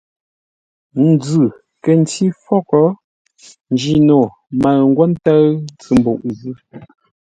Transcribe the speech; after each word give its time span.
Nzʉ̂ 1.07 1.45
kə̂ 1.83 1.93
ncí 2.01 2.25
fôghʼ, 2.43 2.81
Njino 3.73 4.19
mə̂ʉ 4.61 4.79
ńgwó 4.89 5.05
ńtə́ʉ 5.13 5.43
ntsʉ 5.65 5.91
mbuʼ 5.99 6.17
zʉ́. 6.39 6.53